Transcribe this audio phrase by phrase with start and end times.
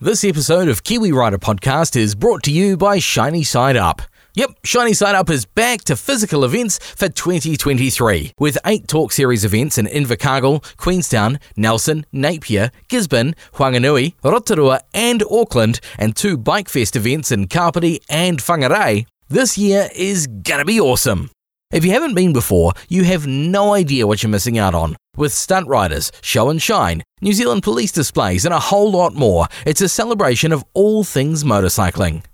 [0.00, 4.00] This episode of Kiwi Rider Podcast is brought to you by Shiny Side Up.
[4.36, 9.44] Yep, Shiny Side Up is back to physical events for 2023 with eight talk series
[9.44, 16.94] events in Invercargill, Queenstown, Nelson, Napier, Gisborne, Whanganui, Rotorua, and Auckland, and two Bike Fest
[16.94, 19.04] events in Kapiti and Whangarei.
[19.28, 21.32] This year is gonna be awesome.
[21.70, 24.96] If you haven't been before, you have no idea what you're missing out on.
[25.16, 29.48] With stunt riders, show and shine, New Zealand police displays, and a whole lot more,
[29.66, 32.24] it's a celebration of all things motorcycling.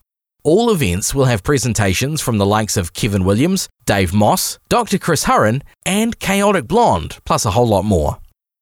[0.45, 4.99] All events will have presentations from the likes of Kevin Williams, Dave Moss, Dr.
[4.99, 8.19] Chris Hurren, and Chaotic Blonde, plus a whole lot more.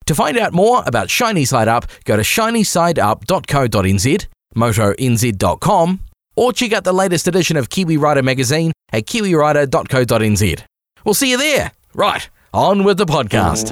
[0.07, 5.99] To find out more about Shiny Side Up, go to shinysideup.co.nz, motonz.com,
[6.35, 10.63] or check out the latest edition of Kiwi Rider magazine at kiwirider.co.nz.
[11.05, 11.71] We'll see you there.
[11.93, 13.71] Right, on with the podcast.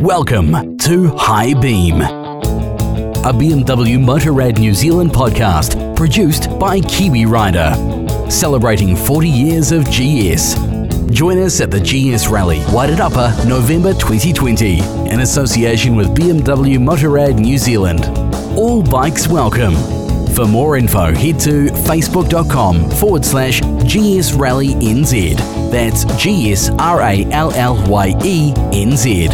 [0.00, 7.72] Welcome to High Beam, a BMW Motorrad New Zealand podcast produced by Kiwi Rider,
[8.30, 10.73] celebrating 40 years of GS.
[11.10, 14.78] Join us at the GS Rally, Wairarapa, November 2020,
[15.10, 18.04] in association with BMW Motorrad New Zealand.
[18.58, 19.74] All bikes welcome.
[20.34, 25.36] For more info, head to facebook.com forward slash GS Rally NZ.
[25.70, 29.28] That's G S R A L L Y E N Z.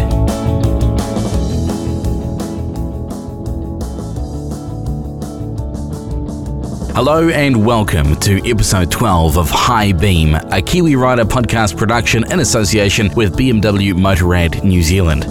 [7.02, 12.40] Hello and welcome to episode 12 of High Beam, a Kiwi Rider podcast production in
[12.40, 15.24] association with BMW Motorrad New Zealand.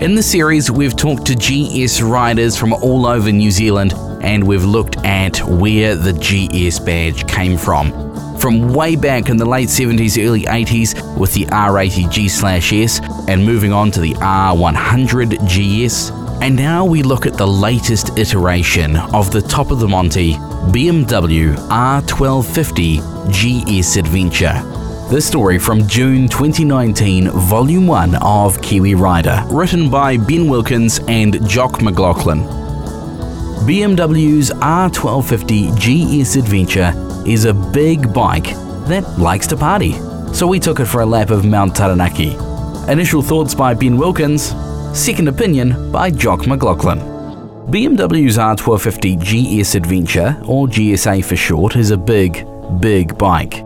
[0.00, 4.64] In the series, we've talked to GS riders from all over New Zealand and we've
[4.64, 7.92] looked at where the GS badge came from.
[8.38, 13.74] From way back in the late 70s, early 80s with the R80 G/S and moving
[13.74, 19.42] on to the R100 GS, and now we look at the latest iteration of the
[19.42, 20.34] top of the Monty
[20.72, 23.00] BMW R1250
[23.32, 24.62] GS Adventure.
[25.10, 31.46] This story from June 2019, Volume 1 of Kiwi Rider, written by Ben Wilkins and
[31.48, 32.40] Jock McLaughlin.
[33.66, 36.92] BMW's R1250 GS Adventure
[37.26, 38.54] is a big bike
[38.86, 39.94] that likes to party,
[40.32, 42.36] so we took it for a lap of Mount Taranaki.
[42.90, 44.52] Initial thoughts by Ben Wilkins,
[44.94, 46.98] second opinion by Jock McLaughlin.
[47.70, 52.46] BMW's R1250 GS Adventure, or GSA for short, is a big,
[52.80, 53.62] big bike.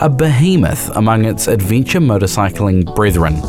[0.00, 3.40] A behemoth among its adventure motorcycling brethren.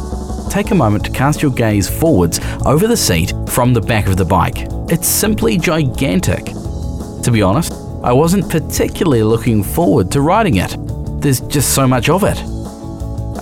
[0.50, 4.18] Take a moment to cast your gaze forwards over the seat from the back of
[4.18, 4.68] the bike.
[4.90, 6.46] It's simply gigantic.
[6.46, 10.76] To be honest, I wasn't particularly looking forward to riding it.
[11.20, 12.55] There's just so much of it.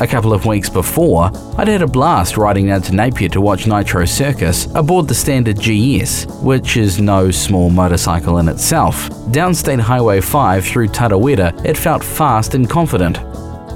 [0.04, 3.68] A couple of weeks before, I'd had a blast riding down to Napier to watch
[3.68, 9.08] Nitro Circus aboard the standard GS, which is no small motorcycle in itself.
[9.32, 13.18] Downstate Highway 5 through Tarawera, it felt fast and confident.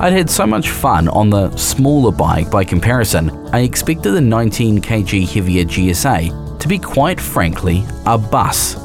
[0.02, 4.82] I'd had so much fun on the smaller bike by comparison, I expected the 19
[4.82, 8.76] kg heavier GSA to be quite frankly a bus.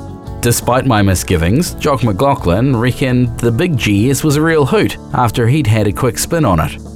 [0.43, 5.67] Despite my misgivings, Jock McLaughlin reckoned the big GS was a real hoot after he'd
[5.67, 6.92] had a quick spin on it.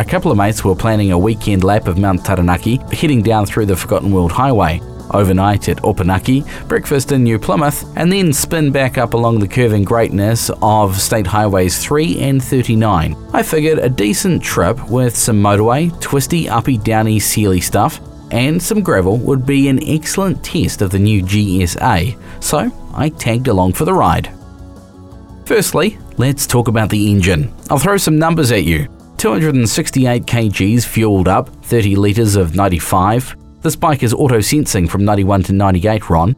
[0.00, 3.66] A couple of mates were planning a weekend lap of Mount Taranaki, heading down through
[3.66, 4.80] the Forgotten World Highway,
[5.10, 9.84] overnight at Opunake, breakfast in New Plymouth, and then spin back up along the curving
[9.84, 13.14] greatness of State Highways 3 and 39.
[13.34, 18.00] I figured a decent trip with some motorway, twisty, uppy, downy, sealy stuff,
[18.30, 23.48] and some gravel would be an excellent test of the new GSA, so I tagged
[23.48, 24.32] along for the ride.
[25.44, 27.54] Firstly, let's talk about the engine.
[27.68, 28.88] I'll throw some numbers at you.
[29.20, 33.36] 268 kgs fueled up, 30 litres of 95.
[33.60, 36.34] This bike is auto sensing from 91 to 98 RON.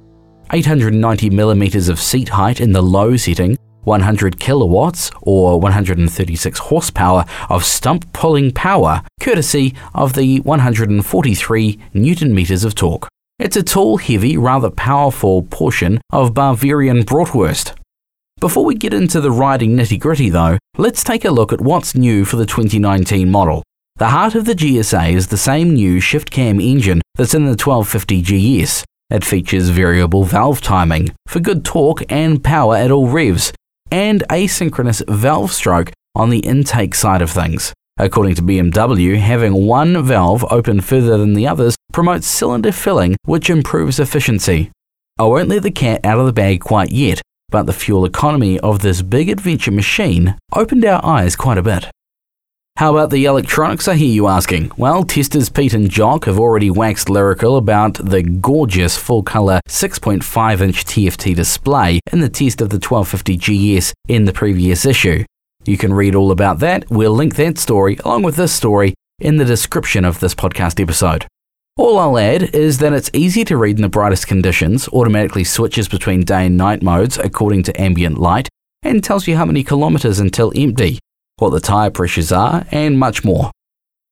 [0.52, 7.64] 890 millimeters of seat height in the low setting, 100 kilowatts or 136 horsepower of
[7.64, 13.06] stump pulling power, courtesy of the 143 newton meters of torque.
[13.38, 17.76] It's a tall, heavy, rather powerful portion of Bavarian bratwurst.
[18.42, 21.94] Before we get into the riding nitty gritty though, let's take a look at what's
[21.94, 23.62] new for the 2019 model.
[23.98, 27.50] The heart of the GSA is the same new shift cam engine that's in the
[27.50, 28.20] 1250
[28.64, 28.84] GS.
[29.10, 33.52] It features variable valve timing for good torque and power at all revs,
[33.92, 37.72] and asynchronous valve stroke on the intake side of things.
[37.96, 43.48] According to BMW, having one valve open further than the others promotes cylinder filling, which
[43.48, 44.72] improves efficiency.
[45.16, 47.22] I won't let the cat out of the bag quite yet,
[47.52, 51.88] but the fuel economy of this big adventure machine opened our eyes quite a bit.
[52.78, 54.72] How about the electronics, I hear you asking?
[54.78, 60.60] Well, testers Pete and Jock have already waxed lyrical about the gorgeous full colour 6.5
[60.60, 65.24] inch TFT display in the test of the 1250 GS in the previous issue.
[65.64, 66.90] You can read all about that.
[66.90, 71.26] We'll link that story along with this story in the description of this podcast episode.
[71.78, 75.88] All I'll add is that it's easy to read in the brightest conditions, automatically switches
[75.88, 78.46] between day and night modes according to ambient light,
[78.82, 80.98] and tells you how many kilometres until empty,
[81.38, 83.50] what the tyre pressures are, and much more.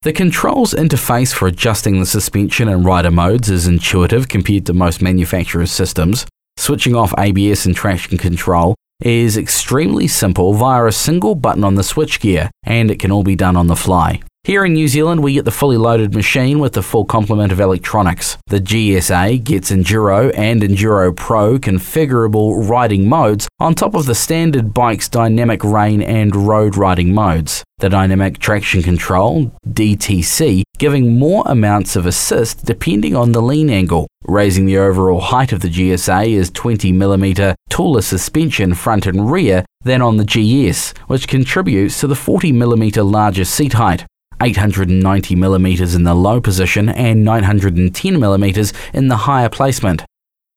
[0.01, 5.03] The controls interface for adjusting the suspension and rider modes is intuitive compared to most
[5.03, 6.25] manufacturers' systems.
[6.57, 11.83] Switching off ABS and traction control is extremely simple via a single button on the
[11.83, 14.23] switchgear, and it can all be done on the fly.
[14.51, 17.61] Here in New Zealand, we get the fully loaded machine with the full complement of
[17.61, 18.37] electronics.
[18.49, 24.75] The GSA gets Enduro and Enduro Pro configurable riding modes on top of the standard
[24.75, 27.63] bike's dynamic rain and road riding modes.
[27.79, 34.09] The dynamic traction control, DTC, giving more amounts of assist depending on the lean angle.
[34.25, 40.03] Raising the overall height of the GSA is 20mm taller suspension front and rear than
[40.03, 44.07] on the GS, which contributes to the 40mm larger seat height.
[44.41, 50.05] 890mm in the low position and 910mm in the higher placement.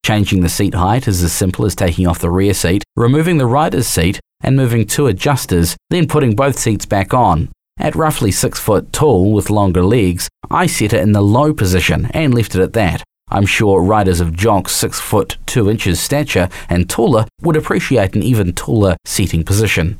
[0.06, 3.46] Changing the seat height is as simple as taking off the rear seat, removing the
[3.46, 7.50] rider's seat, and moving two adjusters, then putting both seats back on.
[7.80, 12.08] At roughly 6 foot tall with longer legs, I set it in the low position
[12.14, 13.04] and left it at that.
[13.30, 18.22] I'm sure riders of Jock's 6 foot 2 inches stature and taller would appreciate an
[18.22, 20.00] even taller seating position.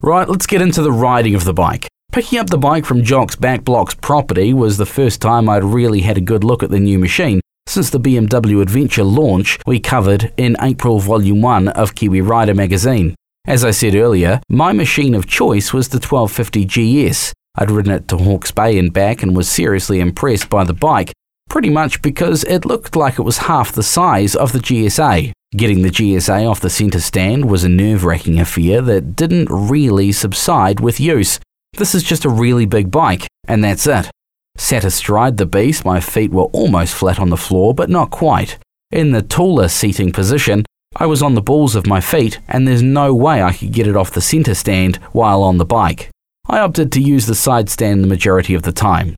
[0.00, 1.86] Right, let's get into the riding of the bike.
[2.12, 6.02] Picking up the bike from Jock's Back Blocks property was the first time I'd really
[6.02, 10.30] had a good look at the new machine since the BMW Adventure launch we covered
[10.36, 13.14] in April Volume 1 of Kiwi Rider magazine.
[13.46, 17.32] As I said earlier, my machine of choice was the 1250 GS.
[17.54, 21.14] I'd ridden it to Hawke's Bay and back and was seriously impressed by the bike,
[21.48, 25.32] pretty much because it looked like it was half the size of the GSA.
[25.56, 30.12] Getting the GSA off the centre stand was a nerve wracking affair that didn't really
[30.12, 31.40] subside with use.
[31.78, 34.10] This is just a really big bike, and that's it.
[34.56, 38.58] Sat astride the beast, my feet were almost flat on the floor, but not quite.
[38.90, 40.64] In the taller seating position,
[40.96, 43.86] I was on the balls of my feet, and there's no way I could get
[43.86, 46.10] it off the centre stand while on the bike.
[46.46, 49.16] I opted to use the side stand the majority of the time.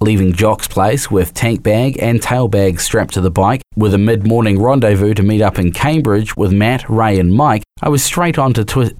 [0.00, 3.98] Leaving Jock's place with tank bag and tail bag strapped to the bike, with a
[3.98, 8.04] mid morning rendezvous to meet up in Cambridge with Matt, Ray, and Mike, I was
[8.04, 8.92] straight on to twi-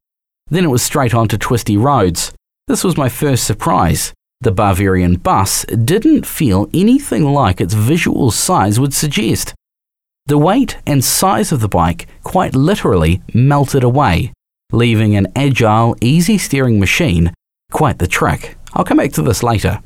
[0.48, 2.32] then it was straight on to twisty roads.
[2.66, 4.14] This was my first surprise.
[4.40, 9.54] The Bavarian bus didn't feel anything like its visual size would suggest.
[10.26, 14.32] The weight and size of the bike quite literally melted away,
[14.72, 17.34] leaving an agile, easy steering machine
[17.70, 18.56] quite the trick.
[18.72, 19.82] I'll come back to this later.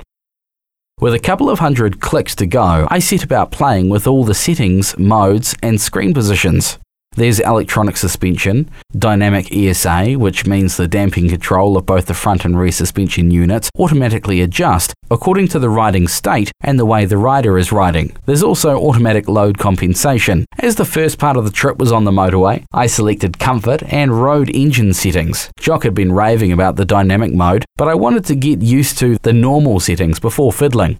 [1.01, 4.33] With a couple of hundred clicks to go, I set about playing with all the
[4.33, 6.77] settings, modes, and screen positions.
[7.19, 12.57] There's electronic suspension, dynamic ESA, which means the damping control of both the front and
[12.57, 17.57] rear suspension units automatically adjust according to the riding state and the way the rider
[17.57, 18.15] is riding.
[18.25, 20.45] There's also automatic load compensation.
[20.59, 24.21] As the first part of the trip was on the motorway, I selected comfort and
[24.21, 25.51] road engine settings.
[25.59, 29.17] Jock had been raving about the dynamic mode, but I wanted to get used to
[29.23, 30.97] the normal settings before fiddling.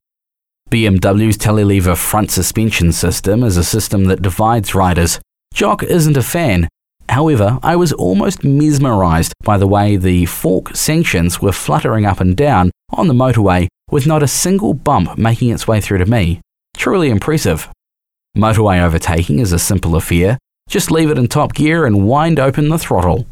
[0.69, 5.21] BMW's Telelever front suspension system is a system that divides riders.
[5.53, 6.67] Jock isn't a fan.
[7.09, 12.37] However, I was almost mesmerized by the way the fork stanchions were fluttering up and
[12.37, 16.39] down on the motorway with not a single bump making its way through to me.
[16.77, 17.67] Truly impressive.
[18.37, 20.37] Motorway overtaking is a simple affair.
[20.69, 23.27] Just leave it in top gear and wind open the throttle.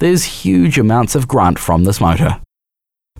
[0.00, 2.40] There's huge amounts of grunt from this motor.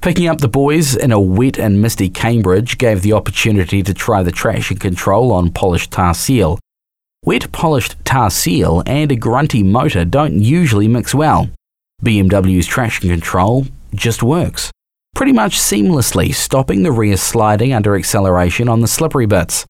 [0.00, 4.24] Picking up the boys in a wet and misty Cambridge gave the opportunity to try
[4.24, 6.58] the traction control on polished tar seal.
[7.24, 11.48] Wet polished tar seal and a grunty motor don't usually mix well.
[12.02, 14.72] BMW's traction control just works.
[15.14, 19.64] Pretty much seamlessly, stopping the rear sliding under acceleration on the slippery bits.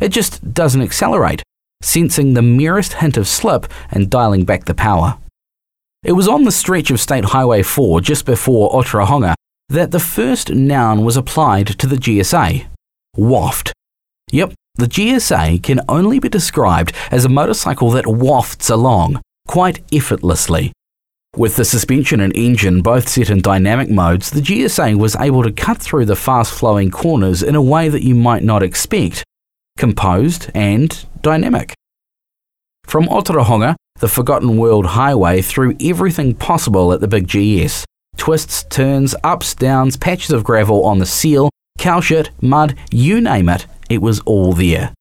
[0.00, 1.42] It just doesn't accelerate,
[1.82, 5.18] sensing the merest hint of slip and dialing back the power.
[6.02, 9.34] It was on the stretch of State Highway 4 just before Otorohanga
[9.68, 12.66] that the first noun was applied to the GSA
[13.14, 13.74] waft.
[14.78, 20.72] The GSA can only be described as a motorcycle that wafts along, quite effortlessly.
[21.36, 25.50] With the suspension and engine both set in dynamic modes, the GSA was able to
[25.50, 29.24] cut through the fast flowing corners in a way that you might not expect
[29.76, 31.74] composed and dynamic.
[32.84, 37.84] From Otorohanga, the Forgotten World Highway, through everything possible at the big GS.
[38.16, 43.48] Twists, turns, ups, downs, patches of gravel on the seal, cow shit, mud, you name
[43.48, 44.92] it, it was all there.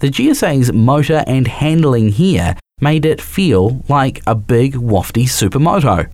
[0.00, 6.10] The GSA's motor and handling here made it feel like a big wafty supermoto.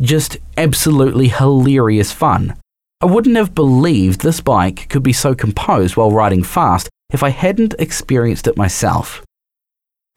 [0.00, 2.54] Just absolutely hilarious fun.
[3.00, 7.30] I wouldn't have believed this bike could be so composed while riding fast if I
[7.30, 9.22] hadn't experienced it myself.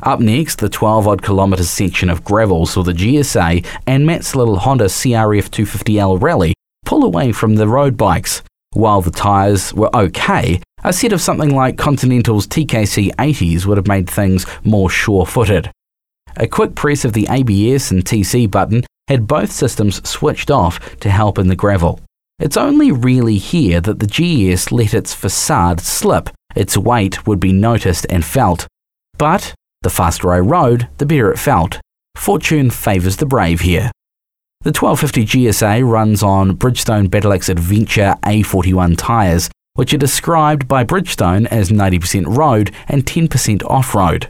[0.03, 4.59] Up next, the 12 odd kilometre section of gravel saw the GSA and Matt's little
[4.59, 6.53] Honda CRF 250L Rally
[6.85, 8.43] pull away from the road bikes.
[8.73, 13.87] While the tyres were okay, a set of something like Continental's TKC 80s would have
[13.87, 15.69] made things more sure footed.
[16.37, 21.09] A quick press of the ABS and TC button had both systems switched off to
[21.09, 21.99] help in the gravel.
[22.39, 27.51] It's only really here that the GS let its facade slip, its weight would be
[27.51, 28.65] noticed and felt.
[29.17, 31.81] But the faster I rode, the better it felt.
[32.15, 33.91] Fortune favours the brave here.
[34.61, 41.45] The 1250 GSA runs on Bridgestone Battlax Adventure A41 tyres, which are described by Bridgestone
[41.47, 44.27] as 90% road and 10% off road.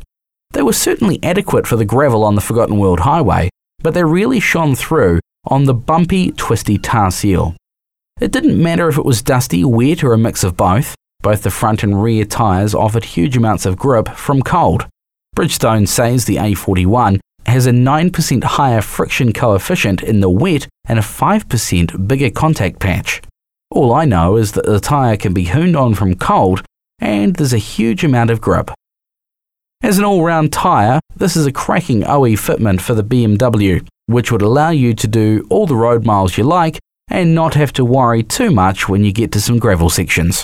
[0.52, 3.50] They were certainly adequate for the gravel on the Forgotten World Highway,
[3.80, 7.56] but they really shone through on the bumpy, twisty tar seal.
[8.20, 10.96] It didn't matter if it was dusty, wet, or a mix of both.
[11.22, 14.88] Both the front and rear tyres offered huge amounts of grip from cold.
[15.36, 21.04] Bridgestone says the A41 has a 9% higher friction coefficient in the wet and a
[21.04, 23.22] 5% bigger contact patch.
[23.70, 26.64] All I know is that the tyre can be hooned on from cold
[27.00, 28.72] and there's a huge amount of grip.
[29.84, 34.42] As an all-round tyre, this is a cracking OE fitment for the BMW, which would
[34.42, 38.24] allow you to do all the road miles you like and not have to worry
[38.24, 40.44] too much when you get to some gravel sections.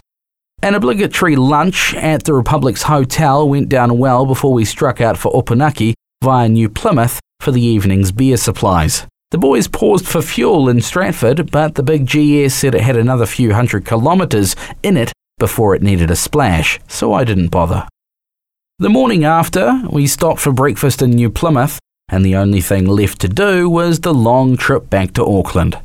[0.61, 5.31] An obligatory lunch at the Republic's Hotel went down well before we struck out for
[5.33, 9.05] Opunake via New Plymouth for the evening's beer supplies.
[9.33, 13.25] The boys paused for fuel in Stratford, but the big GS said it had another
[13.25, 17.87] few hundred kilometres in it before it needed a splash, so I didn't bother.
[18.77, 23.19] The morning after, we stopped for breakfast in New Plymouth, and the only thing left
[23.21, 25.79] to do was the long trip back to Auckland.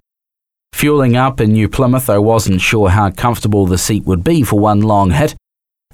[0.74, 4.60] Fueling up in New Plymouth, I wasn't sure how comfortable the seat would be for
[4.60, 5.34] one long hit.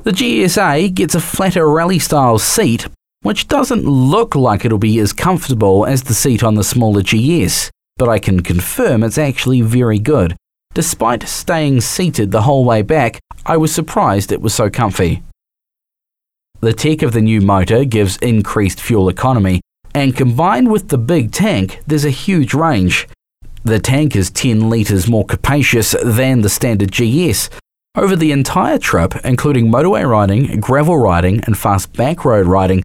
[0.02, 2.88] The GSA gets a flatter rally style seat,
[3.24, 7.70] which doesn't look like it'll be as comfortable as the seat on the smaller GS,
[7.96, 10.36] but I can confirm it's actually very good.
[10.74, 15.22] Despite staying seated the whole way back, I was surprised it was so comfy.
[16.60, 19.62] The tech of the new motor gives increased fuel economy,
[19.94, 23.08] and combined with the big tank, there's a huge range.
[23.64, 27.48] The tank is 10 litres more capacious than the standard GS.
[27.96, 32.82] Over the entire trip, including motorway riding, gravel riding, and fast back road riding,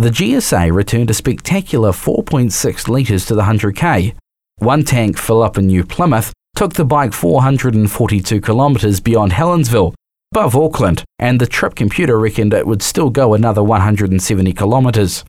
[0.00, 4.14] the GSA returned a spectacular 4.6 litres to the 100k.
[4.56, 9.92] One tank fill up in New Plymouth took the bike 442 kilometres beyond Helensville,
[10.32, 15.22] above Auckland, and the trip computer reckoned it would still go another 170 kilometres.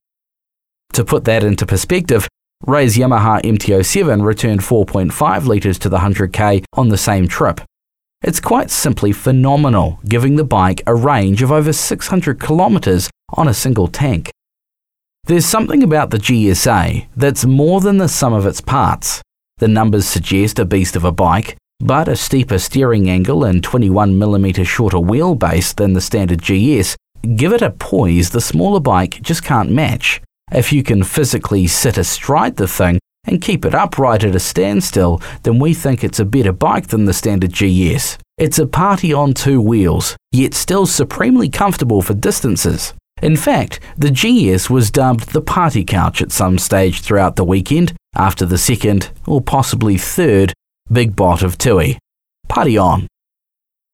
[0.94, 2.30] To put that into perspective,
[2.66, 7.60] Ray's Yamaha MT07 returned 4.5 litres to the 100k on the same trip.
[8.24, 13.54] It's quite simply phenomenal, giving the bike a range of over 600 kilometres on a
[13.54, 14.32] single tank.
[15.26, 19.22] There's something about the GSA that's more than the sum of its parts.
[19.60, 24.66] The numbers suggest a beast of a bike, but a steeper steering angle and 21mm
[24.66, 26.96] shorter wheelbase than the standard GS
[27.36, 30.22] give it a poise the smaller bike just can't match.
[30.52, 35.22] If you can physically sit astride the thing and keep it upright at a standstill,
[35.44, 38.18] then we think it's a better bike than the standard GS.
[38.38, 42.94] It's a party on two wheels, yet still supremely comfortable for distances.
[43.22, 47.94] In fact, the GS was dubbed the party couch at some stage throughout the weekend,
[48.16, 50.54] after the second, or possibly third,
[50.92, 52.00] Big Bot of Tui.
[52.48, 53.08] Party on.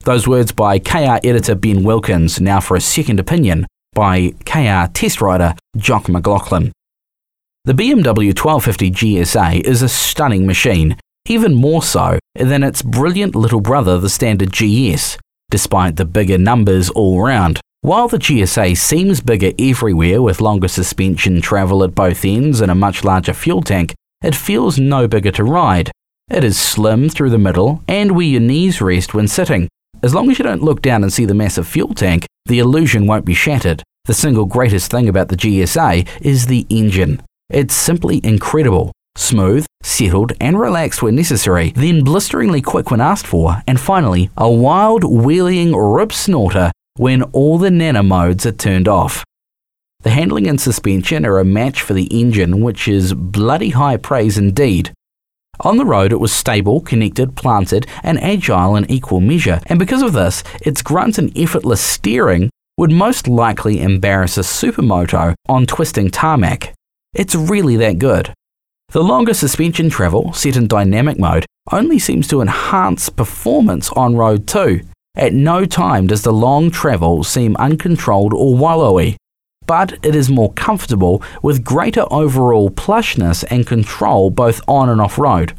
[0.06, 5.22] Those words by KR editor Ben Wilkins, now for a second opinion by KR test
[5.22, 6.72] rider Jock McLaughlin.
[7.66, 10.96] The BMW 1250 GSA is a stunning machine,
[11.28, 15.18] even more so than its brilliant little brother, the standard GS,
[15.50, 17.60] despite the bigger numbers all round.
[17.82, 22.76] While the GSA seems bigger everywhere with longer suspension travel at both ends and a
[22.76, 23.94] much larger fuel tank,
[24.24, 25.92] it feels no bigger to ride.
[26.30, 29.70] It is slim through the middle and where your knees rest when sitting.
[30.02, 33.06] As long as you don't look down and see the massive fuel tank, the illusion
[33.06, 33.84] won't be shattered.
[34.06, 37.22] The single greatest thing about the GSA is the engine.
[37.50, 38.92] It's simply incredible.
[39.16, 44.52] Smooth, settled, and relaxed when necessary, then blisteringly quick when asked for, and finally, a
[44.52, 49.24] wild, wheeling rip snorter when all the nano modes are turned off.
[50.02, 54.38] The handling and suspension are a match for the engine, which is bloody high praise
[54.38, 54.92] indeed.
[55.62, 60.04] On the road, it was stable, connected, planted, and agile in equal measure, and because
[60.04, 66.12] of this, its grunt and effortless steering would most likely embarrass a supermoto on twisting
[66.12, 66.74] tarmac.
[67.16, 68.32] It's really that good.
[68.90, 74.48] The longer suspension travel, set in dynamic mode, only seems to enhance performance on road
[74.48, 74.82] too.
[75.18, 79.16] At no time does the long travel seem uncontrolled or wallowy,
[79.66, 85.18] but it is more comfortable with greater overall plushness and control both on and off
[85.18, 85.54] road.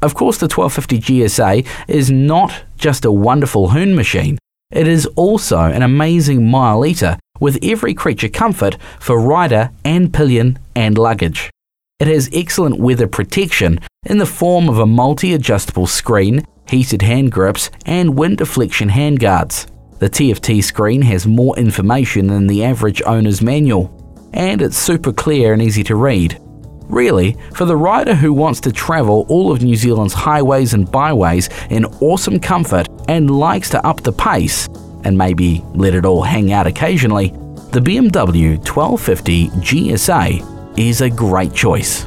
[0.00, 4.38] Of course, the 1250 GSA is not just a wonderful hoon machine,
[4.70, 10.58] it is also an amazing mile eater with every creature comfort for rider and pillion
[10.76, 11.50] and luggage.
[11.98, 17.32] It has excellent weather protection in the form of a multi adjustable screen, heated hand
[17.32, 19.66] grips, and wind deflection handguards.
[19.98, 23.90] The TFT screen has more information than the average owner's manual,
[24.32, 26.40] and it's super clear and easy to read.
[26.86, 31.48] Really, for the rider who wants to travel all of New Zealand's highways and byways
[31.70, 34.68] in awesome comfort and likes to up the pace,
[35.04, 37.28] and maybe let it all hang out occasionally,
[37.72, 42.06] the BMW 1250 GSA is a great choice.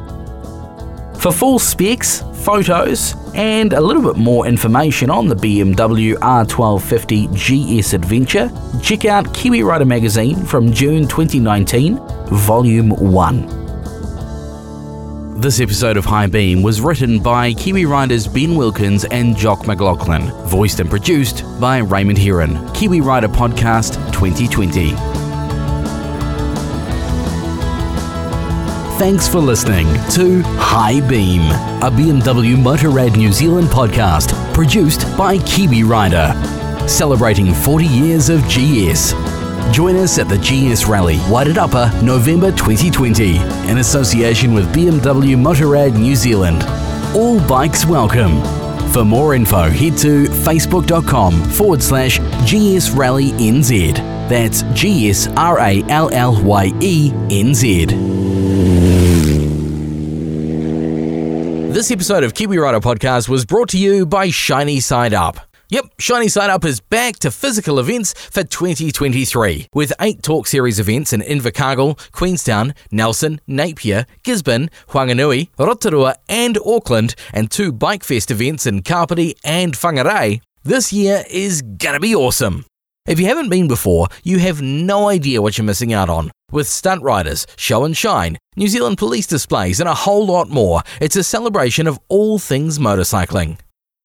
[1.19, 7.93] For full specs, photos, and a little bit more information on the BMW R1250 GS
[7.93, 11.97] Adventure, check out Kiwi Rider magazine from June 2019,
[12.27, 13.57] Volume 1.
[15.41, 20.31] This episode of High Beam was written by Kiwi Riders Ben Wilkins and Jock McLaughlin,
[20.47, 25.26] voiced and produced by Raymond Heron, Kiwi Rider Podcast 2020.
[28.97, 31.41] Thanks for listening to High Beam,
[31.83, 36.33] a BMW Motorrad New Zealand podcast produced by Kiwi Rider,
[36.87, 39.13] celebrating 40 years of GS.
[39.71, 43.37] Join us at the GS Rally, Wairarapa, November 2020,
[43.69, 46.63] in association with BMW Motorrad New Zealand.
[47.15, 48.41] All bikes welcome.
[48.91, 52.17] For more info, head to facebook.com forward slash
[52.49, 53.95] GS Rally NZ.
[54.27, 58.16] That's G S R A L L Y E N Z.
[61.77, 65.39] This episode of Kiwi Rider Podcast was brought to you by Shiny Side Up.
[65.69, 70.79] Yep, Shiny Side Up is back to physical events for 2023 with eight Talk Series
[70.79, 78.31] events in Invercargill, Queenstown, Nelson, Napier, Gisborne, Whanganui, Rotorua, and Auckland, and two Bike Fest
[78.31, 80.41] events in Kapiti and Whangarei.
[80.63, 82.65] This year is gonna be awesome.
[83.07, 86.29] If you haven't been before, you have no idea what you're missing out on.
[86.51, 90.81] With stunt riders, show and shine, New Zealand police displays, and a whole lot more,
[90.99, 93.59] it's a celebration of all things motorcycling.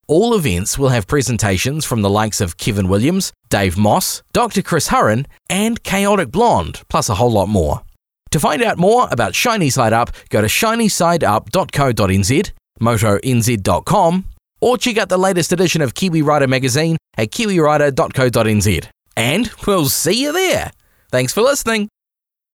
[0.07, 4.63] All events will have presentations from the likes of Kevin Williams, Dave Moss, Dr.
[4.63, 7.83] Chris Hurren, and Chaotic Blonde, plus a whole lot more.
[8.31, 14.25] To find out more about Shiny Side Up, go to shinysideup.co.nz, motonz.com,
[14.63, 18.89] or check out the latest edition of Kiwi Rider magazine at kiwirider.co.nz.
[19.17, 20.71] And we'll see you there.
[21.11, 21.91] Thanks for listening.